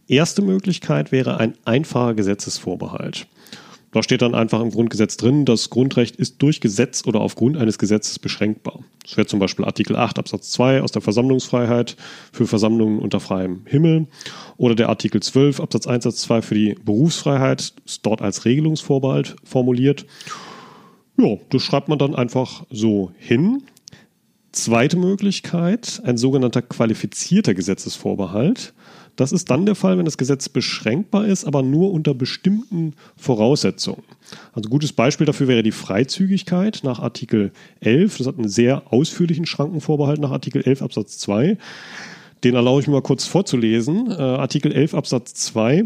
Erste 0.08 0.42
Möglichkeit 0.42 1.12
wäre 1.12 1.38
ein 1.38 1.56
einfacher 1.66 2.14
Gesetzesvorbehalt. 2.14 3.28
Da 3.92 4.04
steht 4.04 4.22
dann 4.22 4.36
einfach 4.36 4.62
im 4.62 4.70
Grundgesetz 4.70 5.18
drin, 5.18 5.44
das 5.44 5.70
Grundrecht 5.70 6.18
ist 6.18 6.42
durch 6.42 6.62
Gesetz 6.62 7.06
oder 7.06 7.22
aufgrund 7.22 7.58
eines 7.58 7.78
Gesetzes 7.78 8.20
beschränkbar. 8.20 8.82
Das 9.04 9.18
wäre 9.18 9.28
zum 9.28 9.40
Beispiel 9.40 9.66
Artikel 9.66 9.96
8 9.96 10.20
Absatz 10.20 10.52
2 10.52 10.82
aus 10.82 10.92
der 10.92 11.02
Versammlungsfreiheit 11.02 11.96
für 12.32 12.48
Versammlungen 12.48 13.00
unter 13.00 13.20
freiem 13.20 13.62
Himmel 13.66 14.08
oder 14.58 14.76
der 14.76 14.90
Artikel 14.90 15.22
12 15.22 15.60
Absatz 15.60 15.88
1 15.88 16.06
Absatz 16.06 16.22
2 16.22 16.42
für 16.42 16.56
die 16.56 16.76
Berufsfreiheit, 16.84 17.74
ist 17.86 18.06
dort 18.06 18.22
als 18.22 18.46
Regelungsvorbehalt 18.46 19.36
formuliert. 19.44 20.06
Ja, 21.18 21.38
das 21.50 21.64
schreibt 21.64 21.88
man 21.88 21.98
dann 21.98 22.14
einfach 22.14 22.66
so 22.70 23.12
hin. 23.18 23.64
Zweite 24.52 24.98
Möglichkeit, 24.98 26.02
ein 26.04 26.18
sogenannter 26.18 26.62
qualifizierter 26.62 27.54
Gesetzesvorbehalt. 27.54 28.74
Das 29.18 29.32
ist 29.32 29.50
dann 29.50 29.66
der 29.66 29.76
Fall, 29.76 29.98
wenn 29.98 30.06
das 30.06 30.18
Gesetz 30.18 30.48
beschränkbar 30.48 31.26
ist, 31.26 31.44
aber 31.44 31.64
nur 31.64 31.92
unter 31.92 32.14
bestimmten 32.14 32.94
Voraussetzungen. 33.18 34.04
Also 34.54 34.70
ein 34.70 34.72
gutes 34.72 34.94
Beispiel 34.94 35.26
dafür 35.26 35.48
wäre 35.48 35.64
die 35.64 35.72
Freizügigkeit 35.72 36.82
nach 36.84 37.00
Artikel 37.00 37.52
11. 37.82 38.20
Das 38.20 38.28
hat 38.28 38.38
einen 38.38 38.48
sehr 38.48 38.94
ausführlichen 38.94 39.46
Schrankenvorbehalt 39.46 40.22
nach 40.22 40.32
Artikel 40.32 40.62
11 40.62 40.84
Absatz 40.84 41.18
2. 41.18 41.58
Den 42.44 42.54
erlaube 42.56 42.82
ich 42.82 42.88
mir 42.88 42.94
mal 42.94 43.02
kurz 43.02 43.26
vorzulesen. 43.26 44.12
Äh, 44.12 44.14
Artikel 44.14 44.72
11 44.72 44.94
Absatz 44.94 45.34
2 45.34 45.86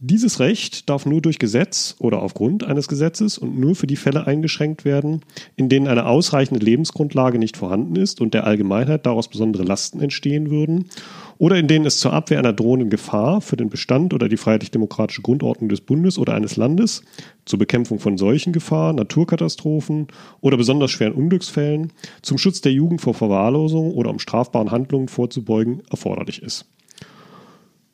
dieses 0.00 0.40
Recht 0.40 0.90
darf 0.90 1.06
nur 1.06 1.22
durch 1.22 1.38
Gesetz 1.38 1.96
oder 1.98 2.20
aufgrund 2.20 2.64
eines 2.64 2.86
Gesetzes 2.86 3.38
und 3.38 3.58
nur 3.58 3.74
für 3.74 3.86
die 3.86 3.96
Fälle 3.96 4.26
eingeschränkt 4.26 4.84
werden, 4.84 5.22
in 5.56 5.70
denen 5.70 5.88
eine 5.88 6.04
ausreichende 6.04 6.62
Lebensgrundlage 6.62 7.38
nicht 7.38 7.56
vorhanden 7.56 7.96
ist 7.96 8.20
und 8.20 8.34
der 8.34 8.44
Allgemeinheit 8.44 9.06
daraus 9.06 9.28
besondere 9.28 9.62
Lasten 9.62 10.00
entstehen 10.00 10.50
würden 10.50 10.90
oder 11.38 11.56
in 11.56 11.66
denen 11.66 11.86
es 11.86 11.98
zur 11.98 12.12
Abwehr 12.12 12.38
einer 12.38 12.52
drohenden 12.52 12.90
Gefahr 12.90 13.40
für 13.40 13.56
den 13.56 13.70
Bestand 13.70 14.12
oder 14.12 14.28
die 14.28 14.36
freiheitlich-demokratische 14.36 15.22
Grundordnung 15.22 15.70
des 15.70 15.80
Bundes 15.80 16.18
oder 16.18 16.34
eines 16.34 16.56
Landes, 16.56 17.02
zur 17.46 17.58
Bekämpfung 17.58 17.98
von 17.98 18.18
solchen 18.18 18.52
Gefahren, 18.52 18.96
Naturkatastrophen 18.96 20.08
oder 20.42 20.58
besonders 20.58 20.90
schweren 20.90 21.14
Unglücksfällen, 21.14 21.92
zum 22.20 22.36
Schutz 22.36 22.60
der 22.60 22.72
Jugend 22.72 23.00
vor 23.00 23.14
Verwahrlosung 23.14 23.92
oder 23.92 24.10
um 24.10 24.18
strafbaren 24.18 24.70
Handlungen 24.70 25.08
vorzubeugen, 25.08 25.82
erforderlich 25.90 26.42
ist. 26.42 26.66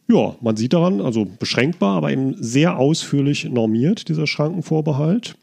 Ja, 0.09 0.37
man 0.40 0.56
sieht 0.56 0.73
daran, 0.73 1.00
also 1.00 1.26
beschränkbar, 1.38 1.97
aber 1.97 2.12
eben 2.12 2.35
sehr 2.42 2.76
ausführlich 2.78 3.44
normiert, 3.44 4.09
dieser 4.09 4.26
Schrankenvorbehalt. 4.26 5.37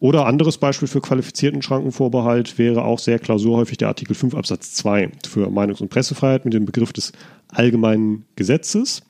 Oder 0.00 0.26
anderes 0.26 0.58
Beispiel 0.58 0.88
für 0.88 1.00
qualifizierten 1.00 1.60
Schrankenvorbehalt 1.60 2.56
wäre 2.56 2.84
auch 2.84 3.00
sehr 3.00 3.18
klausurhäufig 3.18 3.78
der 3.78 3.88
Artikel 3.88 4.14
5 4.14 4.34
Absatz 4.34 4.72
2 4.74 5.10
für 5.26 5.50
Meinungs- 5.50 5.80
und 5.80 5.88
Pressefreiheit 5.88 6.44
mit 6.44 6.54
dem 6.54 6.64
Begriff 6.64 6.92
des 6.92 7.12
allgemeinen 7.48 8.24
Gesetzes. 8.36 9.02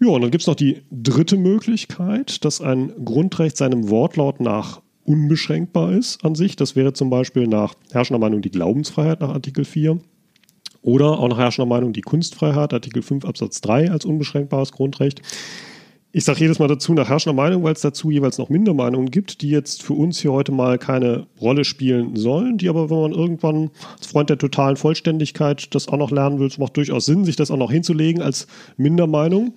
Ja, 0.00 0.08
und 0.08 0.22
dann 0.22 0.30
gibt 0.30 0.42
es 0.42 0.48
noch 0.48 0.54
die 0.54 0.82
dritte 0.90 1.36
Möglichkeit, 1.36 2.44
dass 2.44 2.60
ein 2.60 2.92
Grundrecht 3.04 3.56
seinem 3.56 3.90
Wortlaut 3.90 4.40
nach 4.40 4.80
unbeschränkbar 5.04 5.92
ist 5.92 6.24
an 6.24 6.34
sich. 6.34 6.56
Das 6.56 6.76
wäre 6.76 6.94
zum 6.94 7.10
Beispiel 7.10 7.46
nach 7.46 7.74
herrschender 7.92 8.18
Meinung 8.18 8.40
die 8.40 8.50
Glaubensfreiheit 8.50 9.20
nach 9.20 9.30
Artikel 9.30 9.64
4 9.64 9.98
oder 10.84 11.18
auch 11.18 11.28
nach 11.28 11.38
herrschender 11.38 11.68
Meinung 11.68 11.92
die 11.94 12.02
Kunstfreiheit, 12.02 12.74
Artikel 12.74 13.02
5 13.02 13.24
Absatz 13.24 13.60
3 13.62 13.90
als 13.90 14.04
unbeschränkbares 14.04 14.70
Grundrecht. 14.70 15.22
Ich 16.12 16.24
sage 16.24 16.40
jedes 16.40 16.58
Mal 16.58 16.68
dazu 16.68 16.92
nach 16.92 17.08
herrschender 17.08 17.34
Meinung, 17.34 17.64
weil 17.64 17.72
es 17.72 17.80
dazu 17.80 18.10
jeweils 18.10 18.38
noch 18.38 18.50
Mindermeinungen 18.50 19.10
gibt, 19.10 19.40
die 19.40 19.48
jetzt 19.48 19.82
für 19.82 19.94
uns 19.94 20.20
hier 20.20 20.30
heute 20.30 20.52
mal 20.52 20.78
keine 20.78 21.26
Rolle 21.40 21.64
spielen 21.64 22.14
sollen, 22.16 22.58
die 22.58 22.68
aber, 22.68 22.90
wenn 22.90 23.00
man 23.00 23.12
irgendwann 23.12 23.70
als 23.96 24.06
Freund 24.06 24.30
der 24.30 24.38
totalen 24.38 24.76
Vollständigkeit 24.76 25.74
das 25.74 25.88
auch 25.88 25.96
noch 25.96 26.12
lernen 26.12 26.38
will, 26.38 26.46
es 26.46 26.58
macht 26.58 26.76
durchaus 26.76 27.06
Sinn, 27.06 27.24
sich 27.24 27.34
das 27.34 27.50
auch 27.50 27.56
noch 27.56 27.72
hinzulegen 27.72 28.22
als 28.22 28.46
Mindermeinung. 28.76 29.54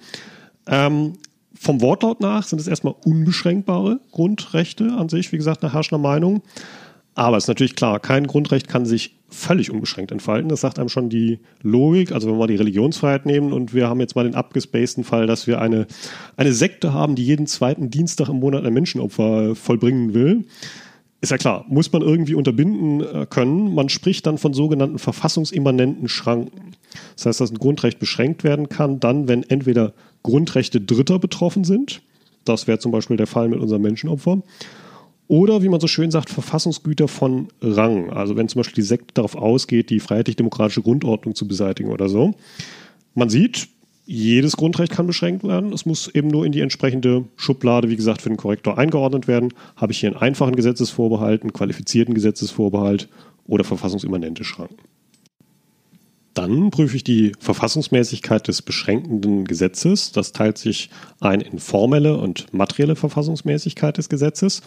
Ähm, 0.65 1.13
vom 1.53 1.81
Wortlaut 1.81 2.22
nach 2.22 2.43
sind 2.43 2.60
es 2.60 2.67
erstmal 2.67 2.96
unbeschränkbare 3.03 4.00
Grundrechte 4.12 4.93
an 4.98 5.10
sich, 5.10 5.31
wie 5.34 5.38
gesagt, 5.38 5.62
nach 5.62 5.74
herrschender 5.74 6.01
Meinung. 6.01 6.41
Aber 7.18 7.36
es 7.36 7.46
ist 7.46 7.48
natürlich 7.48 7.76
klar, 7.76 8.00
kein 8.00 8.28
Grundrecht 8.28 8.68
kann 8.68 8.86
sich 8.86 9.16
völlig 9.28 9.72
unbeschränkt 9.72 10.12
entfalten. 10.12 10.50
Das 10.50 10.62
sagt 10.62 10.78
einem 10.78 10.88
schon 10.88 11.10
die 11.10 11.40
Logik. 11.64 12.12
Also 12.12 12.30
wenn 12.30 12.38
wir 12.38 12.46
die 12.46 12.58
Religionsfreiheit 12.58 13.26
nehmen 13.26 13.54
und 13.54 13.74
wir 13.74 13.90
haben 13.90 14.00
jetzt 14.00 14.16
mal 14.16 14.24
den 14.24 14.36
abgespaceden 14.36 15.04
Fall, 15.04 15.26
dass 15.26 15.48
wir 15.48 15.60
eine, 15.60 15.88
eine 16.36 16.54
Sekte 16.54 16.94
haben, 16.94 17.16
die 17.16 17.26
jeden 17.26 17.48
zweiten 17.48 17.90
Dienstag 17.90 18.30
im 18.30 18.40
Monat 18.40 18.66
ein 18.66 18.74
Menschenopfer 18.74 19.56
vollbringen 19.56 20.14
will. 20.14 20.46
Ist 21.20 21.32
ja 21.32 21.40
klar, 21.40 21.66
muss 21.68 21.92
man 21.92 22.04
irgendwie 22.04 22.36
unterbinden 22.36 23.02
äh, 23.02 23.26
können. 23.28 23.74
Man 23.74 23.90
spricht 23.90 24.28
dann 24.28 24.38
von 24.38 24.54
sogenannten 24.54 25.00
verfassungsimmanenten 25.00 26.10
Schranken. 26.10 26.76
Das 27.16 27.26
heißt, 27.26 27.42
dass 27.42 27.50
ein 27.50 27.58
Grundrecht 27.58 27.98
beschränkt 27.98 28.44
werden 28.44 28.70
kann, 28.70 29.00
dann, 29.00 29.28
wenn 29.28 29.42
entweder 29.42 29.94
Grundrechte 30.22 30.82
Dritter 30.82 31.18
betroffen 31.18 31.64
sind. 31.64 32.04
Das 32.46 32.68
wäre 32.68 32.78
zum 32.78 32.92
Beispiel 32.92 33.18
der 33.18 33.26
Fall 33.26 33.48
mit 33.50 33.60
unserem 33.60 33.82
Menschenopfer 33.82 34.44
oder, 35.27 35.62
wie 35.62 35.69
man 35.69 35.79
so 35.79 35.88
schön 35.88 36.12
sagt, 36.12 36.29
Verfassungsgüter 36.29 37.07
von 37.07 37.50
Rang. 37.62 38.12
Also 38.12 38.36
wenn 38.36 38.48
zum 38.48 38.60
Beispiel 38.60 38.81
die 38.81 38.88
Sekte 38.88 39.13
darauf 39.15 39.36
ausgeht, 39.36 39.89
die 39.89 40.00
freiheitlich-demokratische 40.00 40.81
Grundordnung 40.81 41.36
zu 41.36 41.48
beseitigen 41.48 41.89
oder 41.89 42.07
so. 42.07 42.34
Man 43.13 43.29
sieht, 43.29 43.67
jedes 44.05 44.55
Grundrecht 44.55 44.93
kann 44.93 45.05
beschränkt 45.05 45.43
werden. 45.43 45.74
Es 45.74 45.86
muss 45.86 46.07
eben 46.07 46.29
nur 46.29 46.46
in 46.46 46.53
die 46.53 46.62
entsprechende 46.62 47.25
Schublade, 47.36 47.89
wie 47.89 47.98
gesagt, 47.98 48.22
für 48.22 48.29
den 48.29 48.38
Korrektor 48.38 48.77
eingeordnet 48.77 49.27
werden. 49.27 49.53
Habe 49.75 49.91
ich 49.91 50.00
hier 50.00 50.10
einen 50.10 50.19
einfachen 50.19 50.55
Gesetzesvorbehalt, 50.55 51.41
einen 51.41 51.51
qualifizierten 51.51 52.13
Gesetzesvorbehalt 52.13 53.10
oder 53.48 53.65
verfassungsimmanente 53.65 54.46
Schranken. 54.46 54.77
Dann 56.34 56.69
prüfe 56.69 56.96
ich 56.96 57.03
die 57.03 57.34
Verfassungsmäßigkeit 57.39 58.48
des 58.48 58.62
beschränkenden 58.62 59.43
Gesetzes. 59.43 60.13
Das 60.13 60.31
teilt 60.31 60.57
sich 60.57 60.89
ein 61.19 61.41
in 61.41 61.60
formelle 61.60 62.17
und 62.17 62.53
materielle 62.53 62.96
Verfassungsmäßigkeit 62.96 63.98
des 63.98 64.07
Gesetzes. 64.07 64.62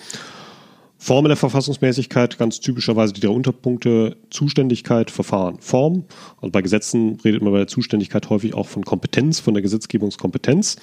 Formelle 1.02 1.34
Verfassungsmäßigkeit, 1.34 2.36
ganz 2.36 2.60
typischerweise 2.60 3.14
die 3.14 3.22
drei 3.22 3.30
Unterpunkte 3.30 4.18
Zuständigkeit, 4.28 5.10
Verfahren, 5.10 5.58
Form. 5.58 6.04
Also 6.42 6.52
bei 6.52 6.60
Gesetzen 6.60 7.18
redet 7.24 7.42
man 7.42 7.52
bei 7.52 7.58
der 7.58 7.68
Zuständigkeit 7.68 8.28
häufig 8.28 8.52
auch 8.52 8.68
von 8.68 8.84
Kompetenz, 8.84 9.40
von 9.40 9.54
der 9.54 9.62
Gesetzgebungskompetenz. 9.62 10.76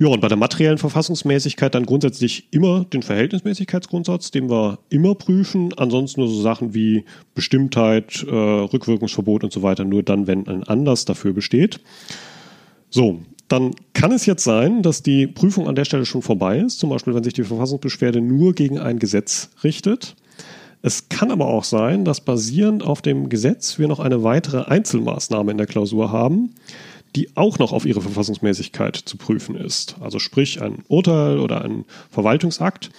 Ja, 0.00 0.08
und 0.08 0.20
bei 0.20 0.26
der 0.26 0.36
materiellen 0.36 0.78
Verfassungsmäßigkeit 0.78 1.76
dann 1.76 1.86
grundsätzlich 1.86 2.48
immer 2.50 2.86
den 2.86 3.04
Verhältnismäßigkeitsgrundsatz, 3.04 4.32
den 4.32 4.50
wir 4.50 4.80
immer 4.90 5.14
prüfen. 5.14 5.72
Ansonsten 5.76 6.20
nur 6.20 6.28
so 6.28 6.42
Sachen 6.42 6.74
wie 6.74 7.04
Bestimmtheit, 7.36 8.24
äh, 8.28 8.34
Rückwirkungsverbot 8.34 9.44
und 9.44 9.52
so 9.52 9.62
weiter, 9.62 9.84
nur 9.84 10.02
dann, 10.02 10.26
wenn 10.26 10.48
ein 10.48 10.64
Anlass 10.64 11.04
dafür 11.04 11.32
besteht. 11.32 11.78
So, 12.90 13.20
dann 13.48 13.74
kann 13.94 14.12
es 14.12 14.26
jetzt 14.26 14.44
sein, 14.44 14.82
dass 14.82 15.02
die 15.02 15.26
Prüfung 15.26 15.66
an 15.66 15.74
der 15.74 15.84
Stelle 15.84 16.04
schon 16.04 16.22
vorbei 16.22 16.58
ist, 16.58 16.78
zum 16.78 16.90
Beispiel 16.90 17.14
wenn 17.14 17.24
sich 17.24 17.32
die 17.32 17.44
Verfassungsbeschwerde 17.44 18.20
nur 18.20 18.54
gegen 18.54 18.78
ein 18.78 18.98
Gesetz 18.98 19.50
richtet. 19.64 20.14
Es 20.82 21.08
kann 21.08 21.30
aber 21.30 21.46
auch 21.46 21.64
sein, 21.64 22.04
dass 22.04 22.20
basierend 22.20 22.84
auf 22.84 23.02
dem 23.02 23.28
Gesetz 23.28 23.78
wir 23.78 23.88
noch 23.88 23.98
eine 23.98 24.22
weitere 24.22 24.62
Einzelmaßnahme 24.62 25.50
in 25.50 25.58
der 25.58 25.66
Klausur 25.66 26.12
haben, 26.12 26.54
die 27.16 27.36
auch 27.36 27.58
noch 27.58 27.72
auf 27.72 27.84
ihre 27.84 28.00
Verfassungsmäßigkeit 28.00 28.96
zu 28.96 29.16
prüfen 29.16 29.56
ist. 29.56 29.96
Also 30.00 30.18
sprich 30.18 30.62
ein 30.62 30.84
Urteil 30.88 31.38
oder 31.38 31.64
ein 31.64 31.84
Verwaltungsakt. 32.10 32.90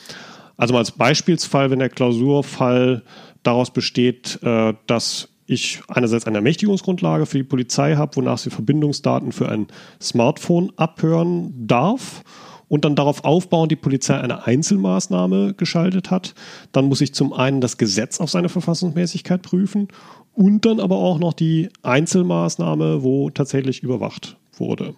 Also 0.57 0.73
mal 0.73 0.79
als 0.79 0.91
Beispielsfall, 0.91 1.71
wenn 1.71 1.79
der 1.79 1.89
Klausurfall 1.89 3.03
daraus 3.43 3.71
besteht, 3.71 4.39
äh, 4.43 4.73
dass 4.87 5.29
ich 5.49 5.81
einerseits 5.87 6.27
eine 6.27 6.37
Ermächtigungsgrundlage 6.37 7.25
für 7.25 7.37
die 7.37 7.43
Polizei 7.43 7.95
habe, 7.95 8.15
wonach 8.15 8.37
sie 8.37 8.49
Verbindungsdaten 8.49 9.31
für 9.31 9.49
ein 9.49 9.67
Smartphone 10.01 10.71
abhören 10.75 11.53
darf 11.67 12.23
und 12.67 12.85
dann 12.85 12.95
darauf 12.95 13.23
aufbauen, 13.23 13.67
die 13.67 13.75
Polizei 13.75 14.15
eine 14.15 14.45
Einzelmaßnahme 14.45 15.55
geschaltet 15.55 16.11
hat, 16.11 16.35
dann 16.71 16.85
muss 16.85 17.01
ich 17.01 17.13
zum 17.13 17.33
einen 17.33 17.61
das 17.61 17.77
Gesetz 17.77 18.19
auf 18.19 18.29
seine 18.29 18.49
Verfassungsmäßigkeit 18.49 19.41
prüfen 19.41 19.87
und 20.33 20.65
dann 20.65 20.79
aber 20.79 20.97
auch 20.97 21.19
noch 21.19 21.33
die 21.33 21.69
Einzelmaßnahme, 21.81 23.03
wo 23.03 23.29
tatsächlich 23.29 23.81
überwacht 23.81 24.37
wurde. 24.53 24.93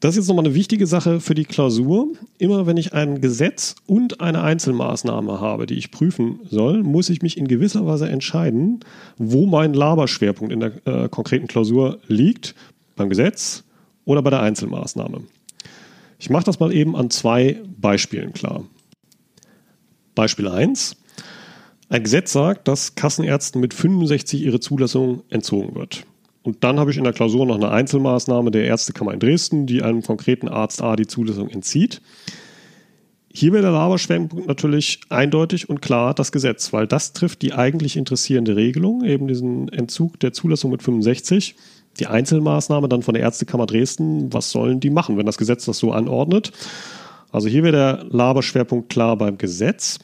Das 0.00 0.14
ist 0.14 0.16
jetzt 0.16 0.28
nochmal 0.28 0.46
eine 0.46 0.54
wichtige 0.54 0.86
Sache 0.86 1.20
für 1.20 1.34
die 1.34 1.44
Klausur. 1.44 2.08
Immer 2.38 2.66
wenn 2.66 2.78
ich 2.78 2.94
ein 2.94 3.20
Gesetz 3.20 3.74
und 3.86 4.22
eine 4.22 4.42
Einzelmaßnahme 4.42 5.40
habe, 5.40 5.66
die 5.66 5.74
ich 5.74 5.90
prüfen 5.90 6.40
soll, 6.50 6.82
muss 6.82 7.10
ich 7.10 7.20
mich 7.20 7.36
in 7.36 7.46
gewisser 7.46 7.86
Weise 7.86 8.08
entscheiden, 8.08 8.80
wo 9.18 9.44
mein 9.44 9.74
Laberschwerpunkt 9.74 10.54
in 10.54 10.60
der 10.60 10.86
äh, 10.86 11.08
konkreten 11.10 11.48
Klausur 11.48 11.98
liegt. 12.08 12.54
Beim 12.96 13.10
Gesetz 13.10 13.62
oder 14.06 14.22
bei 14.22 14.30
der 14.30 14.40
Einzelmaßnahme. 14.40 15.22
Ich 16.18 16.30
mache 16.30 16.44
das 16.44 16.60
mal 16.60 16.72
eben 16.72 16.96
an 16.96 17.10
zwei 17.10 17.60
Beispielen 17.78 18.32
klar. 18.32 18.64
Beispiel 20.14 20.48
1. 20.48 20.96
Ein 21.90 22.04
Gesetz 22.04 22.32
sagt, 22.32 22.68
dass 22.68 22.94
Kassenärzten 22.94 23.60
mit 23.60 23.74
65 23.74 24.42
ihre 24.42 24.60
Zulassung 24.60 25.24
entzogen 25.28 25.74
wird. 25.74 26.04
Und 26.50 26.64
dann 26.64 26.80
habe 26.80 26.90
ich 26.90 26.96
in 26.96 27.04
der 27.04 27.12
Klausur 27.12 27.46
noch 27.46 27.54
eine 27.54 27.70
Einzelmaßnahme 27.70 28.50
der 28.50 28.64
Ärztekammer 28.64 29.14
in 29.14 29.20
Dresden, 29.20 29.66
die 29.66 29.84
einem 29.84 30.02
konkreten 30.02 30.48
Arzt 30.48 30.82
A 30.82 30.96
die 30.96 31.06
Zulassung 31.06 31.48
entzieht. 31.48 32.02
Hier 33.32 33.52
wäre 33.52 33.62
der 33.62 33.70
Laberschwerpunkt 33.70 34.48
natürlich 34.48 34.98
eindeutig 35.10 35.68
und 35.68 35.80
klar 35.80 36.12
das 36.12 36.32
Gesetz, 36.32 36.72
weil 36.72 36.88
das 36.88 37.12
trifft 37.12 37.42
die 37.42 37.52
eigentlich 37.52 37.96
interessierende 37.96 38.56
Regelung, 38.56 39.04
eben 39.04 39.28
diesen 39.28 39.68
Entzug 39.68 40.18
der 40.18 40.32
Zulassung 40.32 40.72
mit 40.72 40.82
65. 40.82 41.54
Die 42.00 42.08
Einzelmaßnahme 42.08 42.88
dann 42.88 43.02
von 43.02 43.14
der 43.14 43.22
Ärztekammer 43.22 43.66
Dresden, 43.66 44.32
was 44.32 44.50
sollen 44.50 44.80
die 44.80 44.90
machen, 44.90 45.16
wenn 45.18 45.26
das 45.26 45.38
Gesetz 45.38 45.66
das 45.66 45.78
so 45.78 45.92
anordnet? 45.92 46.50
Also 47.30 47.46
hier 47.46 47.62
wäre 47.62 47.76
der 47.76 48.06
Laberschwerpunkt 48.10 48.88
klar 48.88 49.16
beim 49.16 49.38
Gesetz. 49.38 50.00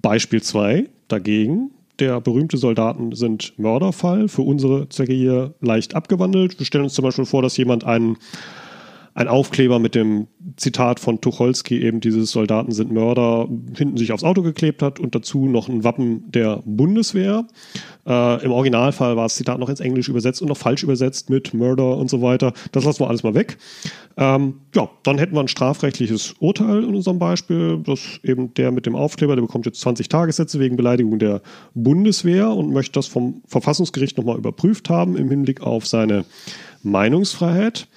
Beispiel 0.00 0.42
2 0.42 0.88
dagegen, 1.08 1.72
der 2.00 2.20
berühmte 2.20 2.56
Soldaten 2.56 3.12
sind 3.12 3.58
Mörderfall, 3.58 4.28
für 4.28 4.42
unsere 4.42 4.88
Zwecke 4.88 5.12
hier 5.12 5.54
leicht 5.60 5.94
abgewandelt. 5.94 6.58
Wir 6.58 6.66
stellen 6.66 6.84
uns 6.84 6.94
zum 6.94 7.04
Beispiel 7.04 7.26
vor, 7.26 7.42
dass 7.42 7.56
jemand 7.56 7.84
einen, 7.84 8.16
ein 9.14 9.28
Aufkleber 9.28 9.78
mit 9.78 9.94
dem 9.94 10.28
Zitat 10.56 11.00
von 11.00 11.20
Tucholsky, 11.20 11.82
eben 11.82 12.00
dieses 12.00 12.30
Soldaten 12.30 12.72
sind 12.72 12.92
Mörder, 12.92 13.48
hinten 13.76 13.96
sich 13.96 14.12
aufs 14.12 14.24
Auto 14.24 14.42
geklebt 14.42 14.82
hat 14.82 15.00
und 15.00 15.14
dazu 15.14 15.46
noch 15.46 15.68
ein 15.68 15.84
Wappen 15.84 16.30
der 16.30 16.62
Bundeswehr. 16.64 17.46
Äh, 18.06 18.44
Im 18.44 18.52
Originalfall 18.52 19.16
war 19.16 19.24
das 19.24 19.34
Zitat 19.34 19.58
noch 19.58 19.68
ins 19.68 19.80
Englisch 19.80 20.08
übersetzt 20.08 20.42
und 20.42 20.48
noch 20.48 20.56
falsch 20.56 20.82
übersetzt 20.82 21.28
mit 21.28 21.52
Murder 21.54 21.96
und 21.96 22.08
so 22.08 22.22
weiter. 22.22 22.52
Das 22.72 22.84
lassen 22.84 23.00
wir 23.00 23.08
alles 23.08 23.22
mal 23.22 23.34
weg. 23.34 23.58
Ähm, 24.16 24.54
ja, 24.74 24.88
dann 25.02 25.18
hätten 25.18 25.34
wir 25.34 25.40
ein 25.40 25.48
strafrechtliches 25.48 26.34
Urteil 26.38 26.84
in 26.84 26.94
unserem 26.94 27.18
Beispiel. 27.18 27.82
Das 27.84 28.20
eben 28.22 28.54
der 28.54 28.70
mit 28.70 28.86
dem 28.86 28.94
Aufkleber, 28.94 29.34
der 29.34 29.42
bekommt 29.42 29.66
jetzt 29.66 29.80
20 29.80 30.08
Tagessätze 30.08 30.60
wegen 30.60 30.76
Beleidigung 30.76 31.18
der 31.18 31.42
Bundeswehr 31.74 32.50
und 32.50 32.72
möchte 32.72 32.92
das 32.92 33.06
vom 33.06 33.42
Verfassungsgericht 33.46 34.16
nochmal 34.18 34.38
überprüft 34.38 34.88
haben 34.88 35.16
im 35.16 35.28
Hinblick 35.28 35.62
auf 35.62 35.86
seine 35.86 36.24
Meinungsfreiheit. 36.82 37.88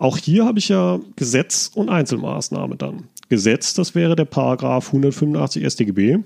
Auch 0.00 0.16
hier 0.16 0.46
habe 0.46 0.58
ich 0.58 0.70
ja 0.70 0.98
Gesetz 1.16 1.70
und 1.74 1.90
Einzelmaßnahme 1.90 2.76
dann. 2.76 3.04
Gesetz, 3.28 3.74
das 3.74 3.94
wäre 3.94 4.16
der 4.16 4.24
Paragraph 4.24 4.86
185 4.86 5.62
StGB, 5.62 6.20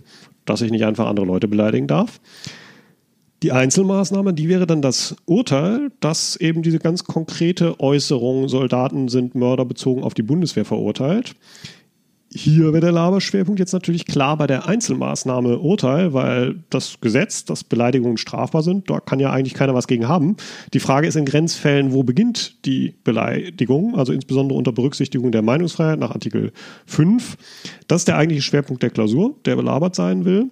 dass 0.45 0.61
ich 0.61 0.71
nicht 0.71 0.85
einfach 0.85 1.09
andere 1.09 1.27
Leute 1.27 1.49
beleidigen 1.49 1.89
darf. 1.89 2.21
Die 3.43 3.51
Einzelmaßnahme, 3.51 4.33
die 4.33 4.49
wäre 4.49 4.69
dann 4.69 4.81
das 4.81 5.17
Urteil, 5.27 5.91
dass 5.99 6.37
eben 6.37 6.63
diese 6.63 6.79
ganz 6.79 7.03
konkrete 7.03 7.81
Äußerung, 7.81 8.49
Soldaten 8.49 9.09
sind 9.09 9.35
mörderbezogen 9.35 10.05
auf 10.05 10.15
die 10.15 10.23
Bundeswehr 10.23 10.65
verurteilt. 10.65 11.35
Hier 12.37 12.73
wäre 12.73 12.81
der 12.81 12.91
Laberschwerpunkt 12.91 13.61
jetzt 13.61 13.73
natürlich 13.73 14.07
klar 14.07 14.37
bei 14.37 14.49
der 14.49 14.67
Einzelmaßnahme 14.67 15.61
Urteil, 15.61 16.15
weil 16.15 16.57
das 16.69 16.99
Gesetz, 17.01 17.45
dass 17.45 17.63
Beleidigungen 17.63 18.17
strafbar 18.17 18.65
sind, 18.65 18.91
da 18.91 18.99
kann 18.99 19.21
ja 19.21 19.31
eigentlich 19.31 19.55
keiner 19.55 19.73
was 19.73 19.87
gegen 19.87 20.09
haben. 20.09 20.37
Die 20.73 20.81
Frage 20.81 21.07
ist 21.07 21.15
in 21.15 21.27
Grenzfällen, 21.27 21.93
wo 21.93 22.03
beginnt 22.03 22.65
die 22.65 22.97
Beleidigung, 23.05 23.95
also 23.97 24.13
insbesondere 24.13 24.59
unter 24.59 24.73
Berücksichtigung 24.73 25.31
der 25.31 25.43
Meinungsfreiheit 25.43 26.01
nach 26.01 26.11
Artikel 26.11 26.51
5. 26.87 27.37
Das 27.87 28.01
ist 28.01 28.09
der 28.09 28.17
eigentliche 28.17 28.43
Schwerpunkt 28.43 28.83
der 28.83 28.91
Klausur, 28.91 29.37
der 29.45 29.55
belabert 29.55 29.95
sein 29.95 30.25
will. 30.25 30.51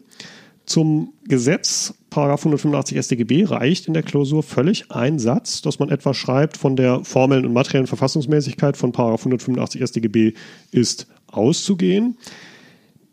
Zum 0.64 1.14
Gesetz, 1.24 1.94
Paragraph 2.10 2.42
185 2.42 2.96
StGB, 2.96 3.44
reicht 3.44 3.88
in 3.88 3.94
der 3.94 4.04
Klausur 4.04 4.44
völlig 4.44 4.92
ein 4.92 5.18
Satz, 5.18 5.62
dass 5.62 5.80
man 5.80 5.88
etwa 5.88 6.14
schreibt, 6.14 6.56
von 6.56 6.76
der 6.76 7.02
formellen 7.02 7.44
und 7.44 7.52
materiellen 7.52 7.88
Verfassungsmäßigkeit 7.88 8.76
von 8.76 8.92
Paragraph 8.92 9.22
185 9.22 9.82
StGB 9.84 10.34
ist 10.70 11.08
auszugehen. 11.32 12.16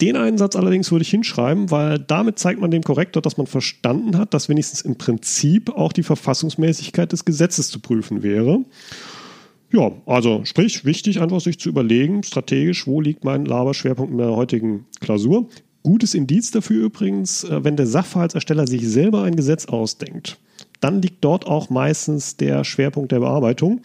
Den 0.02 0.16
einen 0.16 0.38
Satz 0.38 0.56
allerdings 0.56 0.92
würde 0.92 1.04
ich 1.04 1.10
hinschreiben, 1.10 1.72
weil 1.72 2.00
damit 2.00 2.40
zeigt 2.40 2.62
man 2.62 2.72
dem 2.72 2.84
Korrektor, 2.84 3.22
dass 3.22 3.38
man 3.38 3.48
verstanden 3.48 4.18
hat, 4.18 4.34
dass 4.34 4.48
wenigstens 4.48 4.82
im 4.82 4.98
Prinzip 4.98 5.70
auch 5.76 5.92
die 5.92 6.04
Verfassungsmäßigkeit 6.04 7.12
des 7.12 7.26
Gesetzes 7.26 7.70
zu 7.70 7.80
prüfen 7.80 8.24
wäre. 8.24 8.64
Ja, 9.72 9.92
also 10.06 10.46
sprich, 10.46 10.86
wichtig 10.86 11.22
einfach 11.22 11.42
sich 11.42 11.60
zu 11.60 11.70
überlegen, 11.70 12.24
strategisch, 12.24 12.88
wo 12.88 13.02
liegt 13.02 13.24
mein 13.24 13.46
Laberschwerpunkt 13.46 14.12
in 14.12 14.18
der 14.18 14.36
heutigen 14.36 14.86
Klausur. 15.02 15.48
Gutes 15.84 16.14
Indiz 16.14 16.52
dafür 16.52 16.86
übrigens, 16.86 17.44
äh, 17.44 17.64
wenn 17.64 17.76
der 17.76 17.86
Sachverhaltsersteller 17.86 18.68
sich 18.68 18.88
selber 18.88 19.24
ein 19.24 19.36
Gesetz 19.36 19.66
ausdenkt, 19.66 20.38
dann 20.80 21.02
liegt 21.02 21.24
dort 21.24 21.46
auch 21.46 21.70
meistens 21.70 22.38
der 22.38 22.64
Schwerpunkt 22.64 23.12
der 23.12 23.20
Bearbeitung. 23.20 23.82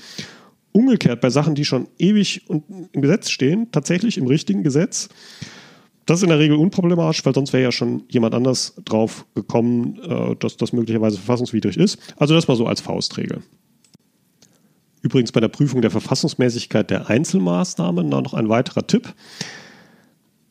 Umgekehrt 0.76 1.20
bei 1.20 1.30
Sachen, 1.30 1.54
die 1.54 1.64
schon 1.64 1.86
ewig 1.98 2.42
im 2.48 3.00
Gesetz 3.00 3.30
stehen, 3.30 3.70
tatsächlich 3.70 4.18
im 4.18 4.26
richtigen 4.26 4.64
Gesetz, 4.64 5.08
das 6.04 6.18
ist 6.18 6.24
in 6.24 6.30
der 6.30 6.40
Regel 6.40 6.56
unproblematisch, 6.56 7.24
weil 7.24 7.32
sonst 7.32 7.52
wäre 7.52 7.62
ja 7.62 7.72
schon 7.72 8.02
jemand 8.08 8.34
anders 8.34 8.74
drauf 8.84 9.24
gekommen, 9.34 10.00
äh, 10.02 10.36
dass 10.36 10.56
das 10.56 10.72
möglicherweise 10.72 11.16
verfassungswidrig 11.16 11.76
ist. 11.76 11.98
Also 12.16 12.34
das 12.34 12.48
mal 12.48 12.56
so 12.56 12.66
als 12.66 12.80
Faustregel. 12.80 13.42
Übrigens 15.00 15.32
bei 15.32 15.40
der 15.40 15.48
Prüfung 15.48 15.80
der 15.80 15.90
Verfassungsmäßigkeit 15.90 16.90
der 16.90 17.08
Einzelmaßnahmen 17.08 18.08
noch 18.08 18.34
ein 18.34 18.48
weiterer 18.48 18.86
Tipp. 18.86 19.14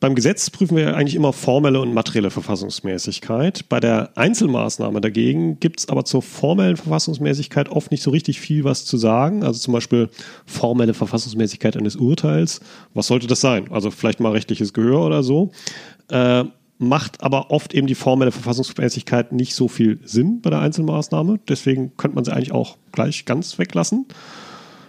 Beim 0.04 0.14
Gesetz 0.14 0.50
prüfen 0.50 0.76
wir 0.76 0.98
eigentlich 0.98 1.14
immer 1.14 1.32
formelle 1.32 1.80
und 1.80 1.94
materielle 1.94 2.28
Verfassungsmäßigkeit. 2.28 3.70
Bei 3.70 3.80
der 3.80 4.10
Einzelmaßnahme 4.18 5.00
dagegen 5.00 5.58
gibt 5.60 5.80
es 5.80 5.88
aber 5.88 6.04
zur 6.04 6.20
formellen 6.20 6.76
Verfassungsmäßigkeit 6.76 7.70
oft 7.70 7.90
nicht 7.90 8.02
so 8.02 8.10
richtig 8.10 8.38
viel 8.38 8.64
was 8.64 8.84
zu 8.84 8.98
sagen. 8.98 9.44
Also 9.44 9.60
zum 9.60 9.72
Beispiel 9.72 10.10
formelle 10.44 10.92
Verfassungsmäßigkeit 10.92 11.78
eines 11.78 11.96
Urteils. 11.96 12.60
Was 12.92 13.06
sollte 13.06 13.28
das 13.28 13.40
sein? 13.40 13.72
Also 13.72 13.90
vielleicht 13.90 14.20
mal 14.20 14.32
rechtliches 14.32 14.74
Gehör 14.74 15.06
oder 15.06 15.22
so. 15.22 15.52
Äh, 16.10 16.44
macht 16.76 17.22
aber 17.22 17.50
oft 17.50 17.72
eben 17.72 17.86
die 17.86 17.94
formelle 17.94 18.30
Verfassungsmäßigkeit 18.30 19.32
nicht 19.32 19.54
so 19.54 19.68
viel 19.68 20.00
Sinn 20.04 20.42
bei 20.42 20.50
der 20.50 20.60
Einzelmaßnahme. 20.60 21.40
Deswegen 21.48 21.96
könnte 21.96 22.16
man 22.16 22.26
sie 22.26 22.32
eigentlich 22.34 22.52
auch 22.52 22.76
gleich 22.92 23.24
ganz 23.24 23.58
weglassen. 23.58 24.04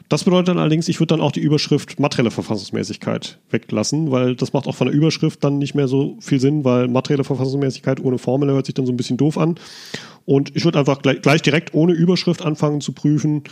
Das 0.08 0.24
bedeutet 0.24 0.50
dann 0.50 0.60
allerdings, 0.60 0.88
ich 0.88 1.00
würde 1.00 1.15
dann 1.15 1.22
auch 1.22 1.32
die 1.32 1.39
Überschrift 1.39 2.00
materielle 2.00 2.30
Verfassungsmäßigkeit 2.30 3.39
weglassen, 3.50 4.12
weil 4.12 4.36
das 4.36 4.54
macht 4.54 4.68
auch 4.68 4.76
von 4.76 4.88
der 4.88 4.96
Überschrift 4.96 5.44
dann 5.44 5.58
nicht 5.58 5.74
mehr 5.74 5.88
so 5.88 6.18
viel 6.20 6.39
Sinn, 6.39 6.63
weil 6.63 6.88
materielle 6.88 7.24
Verfassungsmäßigkeit 7.24 8.00
ohne 8.00 8.20
Formel 8.20 8.50
hört 8.50 8.68
sich 8.68 8.76
dann 8.76 8.86
so 8.86 8.94
ein 8.94 8.98
bisschen 8.98 9.18
doof 9.18 9.38
an. 9.38 9.56
Und 10.26 10.56
ich 10.56 10.63
würde 10.63 10.78
einfach 10.78 11.02
gleich, 11.02 11.22
gleich 11.22 11.41
direkt 11.41 11.74
ohne 11.74 11.94
Überschrift 11.94 12.44
anfangen 12.44 12.82
zu 12.82 12.91
prüfen. 12.91 13.44